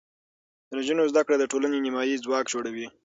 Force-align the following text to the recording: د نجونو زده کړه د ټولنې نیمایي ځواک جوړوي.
د 0.67 0.69
نجونو 0.77 1.09
زده 1.11 1.21
کړه 1.25 1.37
د 1.39 1.43
ټولنې 1.51 1.77
نیمایي 1.85 2.15
ځواک 2.25 2.45
جوړوي. 2.53 2.87